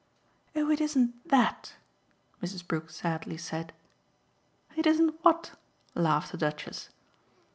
[0.55, 1.75] "Oh it isn't THAT,"
[2.41, 2.67] Mrs.
[2.67, 3.71] Brook sadly said.
[4.75, 5.51] "It isn't what?"
[5.93, 6.89] laughed the Duchess.